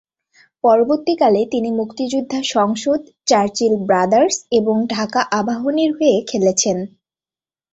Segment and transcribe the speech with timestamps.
[0.63, 6.77] পরবর্তীকালে, তিনি মুক্তিযোদ্ধা সংসদ, চার্চিল ব্রাদার্স এবং ঢাকা আবাহনীর হয়ে খেলেছেন।